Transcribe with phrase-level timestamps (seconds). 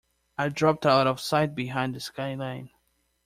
[0.39, 2.71] I dropped out of sight behind the sky-line.